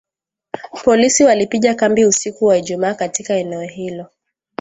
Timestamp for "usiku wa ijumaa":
2.05-2.93